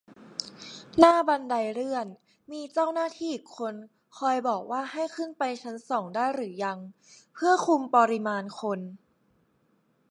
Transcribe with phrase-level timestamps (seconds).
[0.99, 2.07] หน้าบันไดเลื่อน
[2.51, 3.73] มีเจ้าหน้าที่อีกคน
[4.17, 6.77] คอยบอกว่าให้ขึ้นไปชั้นสองได้หรือยัง
[7.33, 8.79] เพื่อคุมปริมาณคน